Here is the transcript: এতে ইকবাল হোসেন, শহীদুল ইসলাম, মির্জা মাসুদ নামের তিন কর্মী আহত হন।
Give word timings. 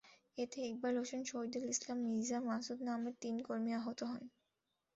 এতে 0.37 0.59
ইকবাল 0.63 0.95
হোসেন, 0.97 1.21
শহীদুল 1.25 1.65
ইসলাম, 1.73 1.97
মির্জা 2.05 2.39
মাসুদ 2.47 2.79
নামের 2.87 3.15
তিন 3.21 3.35
কর্মী 3.47 3.71
আহত 3.79 3.99
হন। 4.09 4.23